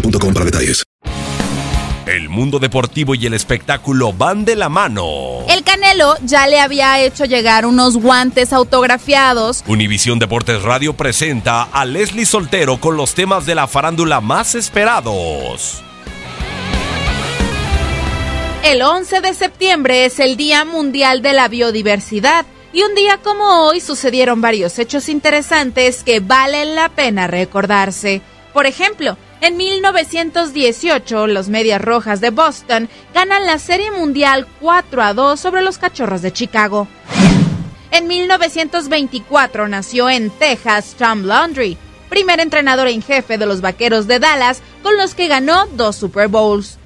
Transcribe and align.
boostmobile.com 0.00 0.34
para 0.34 0.44
detalles. 0.44 0.84
El 2.06 2.28
mundo 2.28 2.60
deportivo 2.60 3.16
y 3.16 3.26
el 3.26 3.34
espectáculo 3.34 4.12
van 4.12 4.44
de 4.44 4.54
la 4.54 4.68
mano. 4.68 5.44
El 5.48 5.64
Canelo 5.64 6.14
ya 6.22 6.46
le 6.46 6.60
había 6.60 7.00
hecho 7.00 7.24
llegar 7.24 7.66
unos 7.66 7.96
guantes 7.96 8.52
autografiados. 8.52 9.64
Univisión 9.66 10.20
Deportes 10.20 10.62
Radio 10.62 10.92
presenta 10.92 11.64
a 11.64 11.84
Leslie 11.84 12.24
Soltero 12.24 12.78
con 12.78 12.96
los 12.96 13.14
temas 13.14 13.44
de 13.44 13.56
la 13.56 13.66
farándula 13.66 14.20
más 14.20 14.54
esperados. 14.54 15.82
El 18.62 18.82
11 18.82 19.20
de 19.20 19.34
septiembre 19.34 20.04
es 20.04 20.20
el 20.20 20.36
Día 20.36 20.64
Mundial 20.64 21.22
de 21.22 21.32
la 21.32 21.48
Biodiversidad 21.48 22.46
y 22.72 22.82
un 22.82 22.94
día 22.94 23.18
como 23.18 23.66
hoy 23.66 23.80
sucedieron 23.80 24.40
varios 24.40 24.78
hechos 24.78 25.08
interesantes 25.08 26.04
que 26.04 26.20
valen 26.20 26.76
la 26.76 26.88
pena 26.88 27.26
recordarse. 27.26 28.22
Por 28.52 28.66
ejemplo, 28.66 29.16
en 29.40 29.56
1918 29.56 31.26
los 31.26 31.48
Medias 31.48 31.80
Rojas 31.80 32.20
de 32.20 32.30
Boston 32.30 32.88
ganan 33.14 33.46
la 33.46 33.58
Serie 33.58 33.90
Mundial 33.90 34.46
4 34.60 35.02
a 35.02 35.14
2 35.14 35.38
sobre 35.38 35.62
los 35.62 35.78
Cachorros 35.78 36.22
de 36.22 36.32
Chicago. 36.32 36.88
En 37.90 38.08
1924 38.08 39.68
nació 39.68 40.10
en 40.10 40.30
Texas 40.30 40.96
Tom 40.98 41.22
Laundry, 41.24 41.78
primer 42.08 42.40
entrenador 42.40 42.88
en 42.88 43.02
jefe 43.02 43.38
de 43.38 43.46
los 43.46 43.60
Vaqueros 43.60 44.06
de 44.06 44.18
Dallas, 44.18 44.62
con 44.82 44.96
los 44.96 45.14
que 45.14 45.28
ganó 45.28 45.66
dos 45.66 45.96
Super 45.96 46.28
Bowls. 46.28 46.78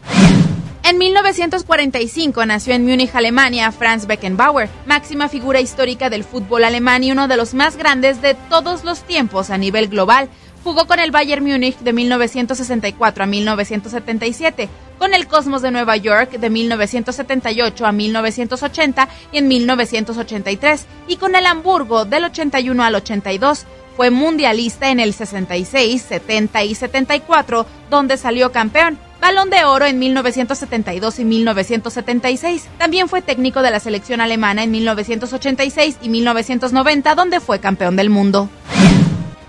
En 0.83 0.99
1945 0.99 2.47
nació 2.47 2.75
en 2.75 2.85
Múnich, 2.85 3.15
Alemania, 3.15 3.71
Franz 3.71 4.07
Beckenbauer, 4.07 4.69
máxima 4.87 5.29
figura 5.29 5.61
histórica 5.61 6.11
del 6.11 6.25
fútbol 6.25 6.65
alemán 6.65 7.05
y 7.05 7.13
uno 7.13 7.29
de 7.29 7.37
los 7.37 7.55
más 7.55 7.77
grandes 7.77 8.23
de 8.23 8.35
todos 8.35 8.83
los 8.83 9.03
tiempos 9.03 9.51
a 9.51 9.59
nivel 9.59 9.89
global. 9.89 10.29
Jugó 10.63 10.87
con 10.87 10.99
el 10.99 11.11
Bayern 11.11 11.45
Múnich 11.45 11.79
de 11.79 11.93
1964 11.93 13.25
a 13.25 13.27
1977, 13.27 14.69
con 14.99 15.15
el 15.15 15.27
Cosmos 15.27 15.63
de 15.63 15.71
Nueva 15.71 15.97
York 15.97 16.33
de 16.33 16.51
1978 16.51 17.87
a 17.87 17.93
1980 17.93 19.09
y 19.33 19.39
en 19.39 19.49
1983, 19.49 20.87
y 21.09 21.17
con 21.17 21.35
el 21.35 21.47
Hamburgo 21.47 22.05
del 22.05 22.25
81 22.25 22.83
al 22.83 22.95
82. 22.95 23.67
Fue 23.97 24.11
mundialista 24.11 24.91
en 24.91 25.01
el 25.01 25.15
66, 25.15 26.03
70 26.03 26.65
y 26.65 26.75
74, 26.75 27.67
donde 27.89 28.17
salió 28.19 28.53
campeón. 28.53 28.99
Balón 29.21 29.51
de 29.51 29.65
Oro 29.65 29.85
en 29.85 29.99
1972 29.99 31.19
y 31.19 31.25
1976. 31.25 32.69
También 32.79 33.09
fue 33.09 33.21
técnico 33.21 33.63
de 33.63 33.71
la 33.71 33.81
selección 33.81 34.21
alemana 34.21 34.63
en 34.63 34.71
1986 34.71 35.99
y 36.03 36.09
1990, 36.09 37.15
donde 37.15 37.41
fue 37.41 37.61
campeón 37.61 37.97
del 37.97 38.09
mundo. 38.09 38.49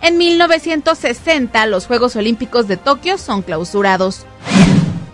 En 0.02 0.18
1960, 0.18 1.68
los 1.68 1.86
Juegos 1.86 2.16
Olímpicos 2.16 2.68
de 2.68 2.76
Tokio 2.76 3.20
son 3.20 3.44
clausurados. 3.44 4.26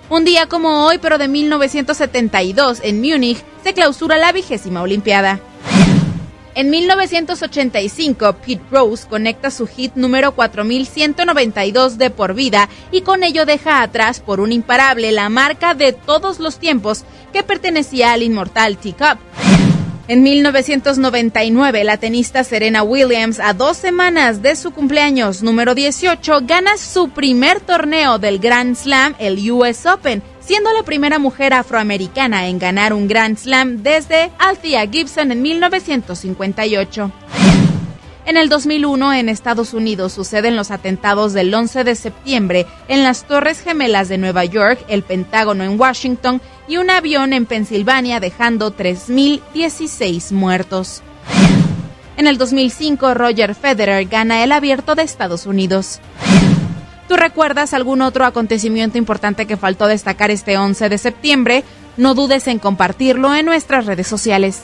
Un 0.09 0.23
día 0.23 0.47
como 0.47 0.85
hoy, 0.85 0.97
pero 0.97 1.17
de 1.17 1.27
1972, 1.27 2.79
en 2.83 3.01
Múnich, 3.01 3.43
se 3.65 3.73
clausura 3.73 4.17
la 4.17 4.31
vigésima 4.31 4.81
Olimpiada. 4.81 5.41
En 6.55 6.69
1985, 6.69 8.33
Pete 8.33 8.63
Rose 8.71 9.05
conecta 9.07 9.51
su 9.51 9.67
hit 9.67 9.93
número 9.95 10.31
4192 10.31 11.97
de 11.97 12.09
por 12.09 12.33
vida 12.33 12.69
y 12.89 13.01
con 13.01 13.23
ello 13.23 13.45
deja 13.45 13.81
atrás 13.81 14.21
por 14.21 14.39
un 14.39 14.53
imparable 14.53 15.11
la 15.11 15.27
marca 15.27 15.73
de 15.73 15.91
todos 15.91 16.39
los 16.39 16.59
tiempos 16.59 17.03
que 17.33 17.43
pertenecía 17.43 18.13
al 18.13 18.23
inmortal 18.23 18.77
Teacup. 18.77 19.19
En 20.09 20.23
1999, 20.23 21.83
la 21.83 21.97
tenista 21.97 22.45
Serena 22.45 22.81
Williams, 22.81 23.41
a 23.41 23.53
dos 23.53 23.75
semanas 23.75 24.41
de 24.41 24.55
su 24.55 24.71
cumpleaños 24.71 25.43
número 25.43 25.75
18, 25.75 26.39
gana 26.43 26.77
su 26.77 27.09
primer 27.09 27.59
torneo 27.59 28.17
del 28.17 28.39
Grand 28.39 28.77
Slam, 28.77 29.15
el 29.19 29.51
US 29.51 29.85
Open, 29.85 30.23
siendo 30.39 30.71
la 30.71 30.83
primera 30.83 31.19
mujer 31.19 31.53
afroamericana 31.53 32.47
en 32.47 32.57
ganar 32.57 32.93
un 32.93 33.09
Grand 33.09 33.37
Slam 33.37 33.83
desde 33.83 34.31
Althea 34.39 34.87
Gibson 34.87 35.33
en 35.33 35.41
1958. 35.41 37.11
En 38.27 38.35
el 38.35 38.49
2001, 38.49 39.13
en 39.13 39.29
Estados 39.29 39.73
Unidos, 39.73 40.11
suceden 40.11 40.57
los 40.57 40.69
atentados 40.69 41.31
del 41.31 41.53
11 41.53 41.85
de 41.85 41.95
septiembre 41.95 42.65
en 42.89 43.01
las 43.01 43.25
Torres 43.25 43.61
Gemelas 43.61 44.09
de 44.09 44.17
Nueva 44.17 44.43
York, 44.43 44.83
el 44.89 45.01
Pentágono 45.01 45.63
en 45.63 45.79
Washington 45.79 46.41
y 46.67 46.75
un 46.75 46.89
avión 46.89 47.31
en 47.31 47.45
Pensilvania, 47.45 48.19
dejando 48.19 48.75
3.016 48.75 50.33
muertos. 50.33 51.03
En 52.17 52.27
el 52.27 52.37
2005, 52.37 53.13
Roger 53.13 53.55
Federer 53.55 54.05
gana 54.07 54.43
el 54.43 54.51
abierto 54.51 54.93
de 54.93 55.03
Estados 55.03 55.45
Unidos. 55.45 56.01
¿Tú 57.07 57.15
recuerdas 57.15 57.73
algún 57.73 58.01
otro 58.01 58.25
acontecimiento 58.25 58.97
importante 58.97 59.45
que 59.45 59.55
faltó 59.55 59.87
destacar 59.87 60.31
este 60.31 60.57
11 60.57 60.89
de 60.89 60.97
septiembre? 60.97 61.63
No 61.95 62.13
dudes 62.13 62.49
en 62.49 62.59
compartirlo 62.59 63.33
en 63.33 63.45
nuestras 63.45 63.85
redes 63.85 64.07
sociales. 64.07 64.63